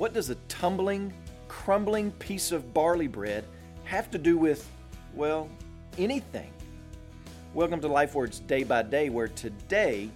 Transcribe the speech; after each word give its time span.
What 0.00 0.14
does 0.14 0.30
a 0.30 0.36
tumbling, 0.48 1.12
crumbling 1.46 2.12
piece 2.12 2.52
of 2.52 2.72
barley 2.72 3.06
bread 3.06 3.44
have 3.84 4.10
to 4.12 4.16
do 4.16 4.38
with, 4.38 4.66
well, 5.14 5.50
anything? 5.98 6.50
Welcome 7.52 7.82
to 7.82 7.88
Life 7.88 8.14
Words 8.14 8.40
Day 8.40 8.64
by 8.64 8.82
Day, 8.82 9.10
where 9.10 9.28
today 9.28 10.08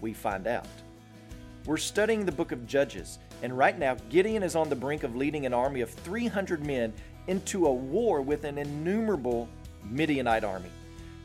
we 0.00 0.12
find 0.12 0.48
out. 0.48 0.66
We're 1.66 1.76
studying 1.76 2.26
the 2.26 2.32
book 2.32 2.50
of 2.50 2.66
Judges, 2.66 3.20
and 3.40 3.56
right 3.56 3.78
now 3.78 3.96
Gideon 4.08 4.42
is 4.42 4.56
on 4.56 4.68
the 4.68 4.74
brink 4.74 5.04
of 5.04 5.14
leading 5.14 5.46
an 5.46 5.54
army 5.54 5.82
of 5.82 5.90
300 5.90 6.66
men 6.66 6.92
into 7.28 7.68
a 7.68 7.72
war 7.72 8.20
with 8.20 8.42
an 8.42 8.58
innumerable 8.58 9.48
Midianite 9.84 10.42
army. 10.42 10.72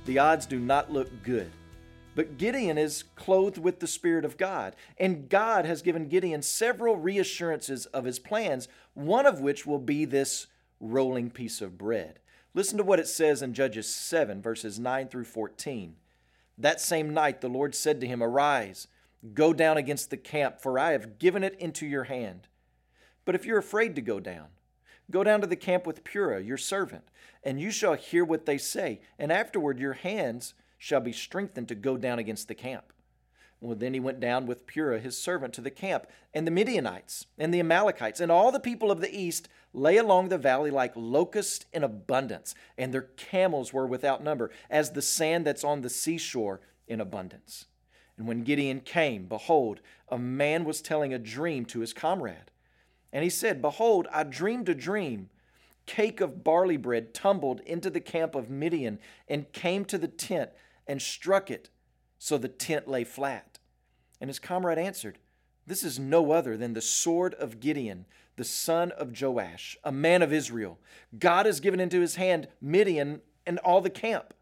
The 0.06 0.20
odds 0.20 0.46
do 0.46 0.60
not 0.60 0.92
look 0.92 1.10
good. 1.24 1.50
But 2.16 2.38
Gideon 2.38 2.78
is 2.78 3.04
clothed 3.16 3.58
with 3.58 3.80
the 3.80 3.88
Spirit 3.88 4.24
of 4.24 4.38
God, 4.38 4.76
and 4.98 5.30
God 5.30 5.66
has 5.66 5.82
given 5.82 6.08
Gideon 6.08 6.42
several 6.42 6.96
reassurances 6.98 7.86
of 7.88 8.06
his 8.06 8.20
plans, 8.20 8.68
one 8.94 9.26
of 9.26 9.42
which 9.42 9.66
will 9.66 9.80
be 9.80 10.06
this 10.06 10.48
rolling 10.80 11.32
piece 11.32 11.62
of 11.62 11.78
bread. 11.78 12.20
Listen 12.54 12.78
to 12.78 12.84
what 12.84 13.00
it 13.00 13.08
says 13.08 13.42
in 13.42 13.54
Judges 13.54 13.94
7, 13.94 14.42
verses 14.42 14.80
9 14.80 15.08
through 15.08 15.24
14. 15.24 15.96
That 16.58 16.80
same 16.80 17.14
night 17.14 17.42
the 17.42 17.50
Lord 17.50 17.74
said 17.74 18.00
to 18.02 18.08
him, 18.08 18.22
Arise, 18.22 18.88
go 19.34 19.54
down 19.54 19.78
against 19.78 20.12
the 20.12 20.18
camp, 20.18 20.62
for 20.62 20.78
I 20.78 20.92
have 20.92 21.18
given 21.18 21.44
it 21.44 21.56
into 21.60 21.88
your 21.88 22.04
hand. 22.04 22.48
But 23.26 23.34
if 23.34 23.46
you're 23.46 23.58
afraid 23.58 23.96
to 23.96 24.02
go 24.02 24.20
down, 24.20 24.48
go 25.10 25.24
down 25.24 25.42
to 25.42 25.48
the 25.48 25.56
camp 25.56 25.88
with 25.88 26.04
Purah, 26.04 26.46
your 26.46 26.58
servant, 26.58 27.06
and 27.44 27.60
you 27.60 27.72
shall 27.72 27.96
hear 27.96 28.24
what 28.24 28.46
they 28.46 28.60
say, 28.60 29.02
and 29.18 29.32
afterward 29.32 29.80
your 29.80 29.94
hands 29.94 30.54
shall 30.84 31.00
be 31.00 31.14
strengthened 31.14 31.70
to 31.70 31.76
go 31.76 31.96
down 31.96 32.20
against 32.20 32.50
the 32.50 32.54
camp. 32.54 32.92
Well, 33.62 33.74
then 33.74 33.94
he 33.94 34.02
went 34.02 34.20
down 34.20 34.46
with 34.46 34.68
Purah 34.68 35.00
his 35.00 35.18
servant 35.18 35.54
to 35.54 35.62
the 35.62 35.72
camp, 35.72 36.08
and 36.34 36.46
the 36.46 36.52
Midianites, 36.52 37.28
and 37.38 37.54
the 37.54 37.62
Amalekites, 37.62 38.20
and 38.20 38.30
all 38.30 38.52
the 38.52 38.60
people 38.60 38.92
of 38.92 39.00
the 39.00 39.18
east 39.18 39.48
lay 39.72 39.96
along 39.96 40.28
the 40.28 40.38
valley 40.38 40.70
like 40.72 40.92
locusts 40.94 41.66
in 41.72 41.86
abundance, 41.86 42.54
and 42.78 42.94
their 42.94 43.04
camels 43.16 43.72
were 43.72 43.88
without 43.88 44.22
number, 44.22 44.52
as 44.70 44.92
the 44.92 45.02
sand 45.02 45.48
that's 45.48 45.64
on 45.64 45.84
the 45.84 45.90
seashore 45.90 46.60
in 46.86 47.00
abundance. 47.00 47.68
And 48.18 48.28
when 48.28 48.44
Gideon 48.44 48.82
came, 48.82 49.28
behold, 49.28 49.80
a 50.10 50.18
man 50.18 50.66
was 50.66 50.82
telling 50.82 51.14
a 51.14 51.18
dream 51.18 51.64
to 51.68 51.80
his 51.80 51.94
comrade. 51.94 52.52
And 53.14 53.24
he 53.24 53.30
said, 53.30 53.62
Behold, 53.62 54.10
I 54.12 54.24
dreamed 54.24 54.68
a 54.68 54.76
dream 54.76 55.30
cake 55.86 56.20
of 56.20 56.44
barley 56.44 56.78
bread 56.78 57.14
tumbled 57.14 57.62
into 57.62 57.90
the 57.90 58.02
camp 58.02 58.36
of 58.36 58.50
Midian 58.50 59.00
and 59.30 59.52
came 59.54 59.86
to 59.86 59.98
the 59.98 60.08
tent 60.10 60.50
and 60.88 61.02
struck 61.02 61.50
it 61.50 61.70
so 62.18 62.38
the 62.38 62.48
tent 62.48 62.88
lay 62.88 63.04
flat. 63.04 63.60
And 64.22 64.30
his 64.30 64.40
comrade 64.40 64.78
answered, 64.78 65.20
This 65.68 65.84
is 65.84 66.00
no 66.00 66.32
other 66.32 66.56
than 66.56 66.74
the 66.74 66.82
sword 66.82 67.34
of 67.36 67.60
Gideon, 67.60 68.06
the 68.36 68.44
son 68.44 68.92
of 68.92 69.20
Joash, 69.20 69.78
a 69.84 69.92
man 69.92 70.22
of 70.22 70.34
Israel. 70.34 70.80
God 71.18 71.46
has 71.46 71.60
given 71.60 71.80
into 71.80 72.00
his 72.00 72.16
hand 72.16 72.48
Midian 72.62 73.22
and 73.46 73.60
all 73.60 73.82
the 73.82 73.90
camp. 73.90 74.34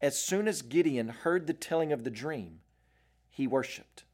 As 0.00 0.18
soon 0.18 0.48
as 0.48 0.62
Gideon 0.62 1.08
heard 1.08 1.46
the 1.46 1.52
telling 1.52 1.92
of 1.92 2.04
the 2.04 2.10
dream, 2.10 2.60
he 3.30 3.46
worshiped. 3.46 4.04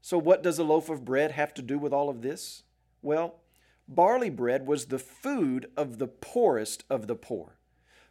So, 0.00 0.18
what 0.18 0.42
does 0.42 0.58
a 0.58 0.64
loaf 0.64 0.88
of 0.88 1.04
bread 1.04 1.32
have 1.32 1.52
to 1.54 1.62
do 1.62 1.78
with 1.78 1.92
all 1.92 2.08
of 2.08 2.22
this? 2.22 2.62
Well, 3.02 3.40
barley 3.86 4.30
bread 4.30 4.66
was 4.66 4.86
the 4.86 4.98
food 4.98 5.70
of 5.76 5.98
the 5.98 6.06
poorest 6.06 6.84
of 6.88 7.06
the 7.06 7.14
poor, 7.14 7.58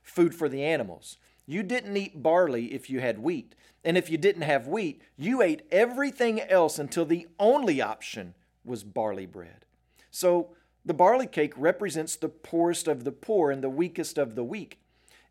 food 0.02 0.36
for 0.36 0.50
the 0.50 0.64
animals. 0.64 1.18
You 1.48 1.64
didn't 1.64 1.96
eat 1.96 2.22
barley 2.22 2.74
if 2.74 2.90
you 2.90 3.00
had 3.00 3.20
wheat. 3.20 3.56
And 3.84 3.98
if 3.98 4.10
you 4.10 4.18
didn't 4.18 4.42
have 4.42 4.68
wheat, 4.68 5.02
you 5.16 5.42
ate 5.42 5.62
everything 5.72 6.42
else 6.42 6.78
until 6.78 7.06
the 7.06 7.28
only 7.40 7.82
option 7.82 8.34
was 8.66 8.84
barley 8.84 9.26
bread. 9.26 9.66
So 10.12 10.50
the 10.86 10.94
barley 10.94 11.26
cake 11.26 11.54
represents 11.56 12.18
the 12.18 12.28
poorest 12.28 12.88
of 12.88 13.06
the 13.06 13.14
poor 13.14 13.50
and 13.50 13.64
the 13.64 13.70
weakest 13.70 14.18
of 14.18 14.36
the 14.36 14.44
weak. 14.44 14.80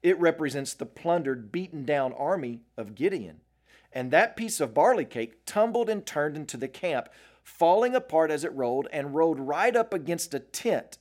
It 0.03 0.19
represents 0.19 0.73
the 0.73 0.87
plundered, 0.87 1.53
beaten 1.53 1.85
down 1.85 2.15
army 2.15 2.63
of 2.79 2.95
Gideon. 2.95 3.41
And 3.93 4.11
that 4.11 4.37
piece 4.37 4.61
of 4.61 4.75
barley 4.75 5.05
cake 5.05 5.45
tumbled 5.45 5.91
and 5.91 6.05
turned 6.05 6.37
into 6.37 6.57
the 6.57 6.69
camp, 6.69 7.09
falling 7.43 7.95
apart 7.95 8.31
as 8.31 8.45
it 8.45 8.53
rolled, 8.53 8.89
and 8.93 9.15
rolled 9.15 9.41
right 9.41 9.75
up 9.75 9.93
against 9.93 10.35
a 10.35 10.39
tent, 10.39 10.99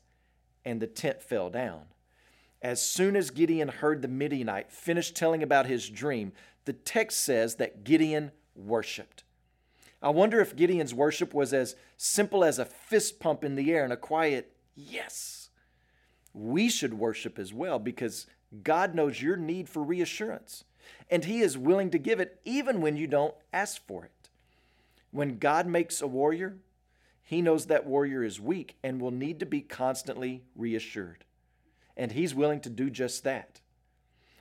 and 0.64 0.82
the 0.82 0.88
tent 0.88 1.22
fell 1.22 1.50
down. 1.50 1.84
As 2.66 2.82
soon 2.82 3.16
as 3.16 3.30
Gideon 3.30 3.68
heard 3.68 4.02
the 4.02 4.08
Midianite 4.08 4.72
finish 4.72 5.12
telling 5.12 5.44
about 5.44 5.68
his 5.68 5.88
dream, 5.88 6.34
the 6.66 6.74
text 6.74 7.20
says 7.20 7.58
that 7.58 7.84
Gideon 7.84 8.32
worshiped. 8.56 9.24
I 10.02 10.10
wonder 10.10 10.42
if 10.42 10.56
Gideon's 10.56 10.92
worship 10.92 11.32
was 11.32 11.54
as 11.54 11.76
simple 11.96 12.44
as 12.44 12.58
a 12.58 12.66
fist 12.66 13.20
pump 13.20 13.44
in 13.44 13.54
the 13.54 13.72
air 13.72 13.84
and 13.84 13.94
a 13.94 13.98
quiet 13.98 14.52
yes. 14.74 15.52
We 16.34 16.68
should 16.68 16.96
worship 16.96 17.38
as 17.38 17.54
well 17.54 17.78
because 17.78 18.26
God 18.64 18.96
knows 18.96 19.22
your 19.22 19.38
need 19.38 19.70
for 19.70 19.84
reassurance, 19.84 20.64
and 21.08 21.24
He 21.24 21.42
is 21.42 21.60
willing 21.60 21.92
to 21.92 22.00
give 22.00 22.20
it 22.20 22.42
even 22.46 22.82
when 22.82 22.98
you 22.98 23.06
don't 23.06 23.36
ask 23.54 23.80
for 23.86 24.06
it. 24.06 24.30
When 25.12 25.38
God 25.38 25.68
makes 25.68 26.02
a 26.02 26.08
warrior, 26.08 26.58
he 27.22 27.44
knows 27.44 27.68
that 27.68 27.86
warrior 27.86 28.24
is 28.24 28.42
weak 28.42 28.76
and 28.82 29.00
will 29.00 29.12
need 29.12 29.40
to 29.42 29.46
be 29.46 29.62
constantly 29.62 30.46
reassured. 30.56 31.26
And 31.98 32.12
he's 32.12 32.36
willing 32.36 32.60
to 32.62 32.70
do 32.70 32.90
just 32.90 33.24
that. 33.24 33.62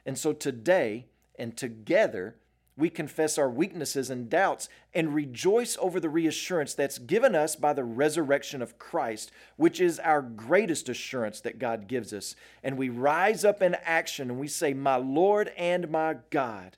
And 0.05 0.19
so 0.19 0.33
today 0.33 1.07
and 1.39 1.57
together, 1.57 2.37
we 2.77 2.91
confess 2.91 3.39
our 3.39 3.49
weaknesses 3.49 4.11
and 4.11 4.29
doubts 4.29 4.69
and 4.93 5.15
rejoice 5.15 5.77
over 5.81 6.01
the 6.01 6.09
reassurance 6.09 6.75
that's 6.75 6.99
given 6.99 7.35
us 7.35 7.55
by 7.55 7.73
the 7.73 7.85
resurrection 7.85 8.61
of 8.61 8.79
Christ, 8.79 9.31
which 9.57 9.81
is 9.81 10.01
our 10.01 10.21
greatest 10.21 10.89
assurance 10.89 11.41
that 11.43 11.61
God 11.61 11.87
gives 11.87 12.13
us. 12.13 12.35
And 12.65 12.77
we 12.77 12.89
rise 12.89 13.45
up 13.45 13.63
in 13.63 13.77
action 13.85 14.29
and 14.31 14.41
we 14.41 14.49
say, 14.49 14.75
My 14.75 14.97
Lord 14.97 15.53
and 15.57 15.89
my 15.89 16.17
God. 16.31 16.77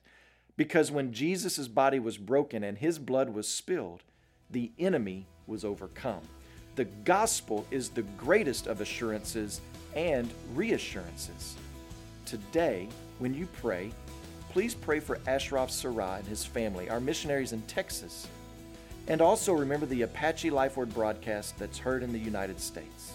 Because 0.55 0.91
when 0.91 1.13
Jesus' 1.13 1.67
body 1.67 1.99
was 1.99 2.17
broken 2.17 2.63
and 2.63 2.77
his 2.77 2.99
blood 2.99 3.29
was 3.29 3.47
spilled, 3.47 4.03
the 4.49 4.71
enemy 4.77 5.25
was 5.45 5.65
overcome. 5.65 6.21
The 6.75 6.85
gospel 6.85 7.65
is 7.71 7.89
the 7.89 8.03
greatest 8.03 8.67
of 8.67 8.81
assurances 8.81 9.61
and 9.97 10.31
reassurances. 10.53 11.55
Today, 12.27 12.87
when 13.17 13.33
you 13.33 13.47
pray, 13.61 13.91
please 14.51 14.75
pray 14.75 14.99
for 14.99 15.19
Ashraf 15.25 15.71
Sarah 15.71 16.17
and 16.19 16.27
his 16.27 16.45
family, 16.45 16.87
our 16.87 16.99
missionaries 16.99 17.51
in 17.51 17.63
Texas. 17.63 18.27
And 19.07 19.21
also 19.21 19.53
remember 19.53 19.87
the 19.87 20.03
Apache 20.03 20.51
Life 20.51 20.77
Word 20.77 20.93
broadcast 20.93 21.57
that's 21.57 21.79
heard 21.79 22.03
in 22.03 22.13
the 22.13 22.19
United 22.19 22.59
States. 22.59 23.13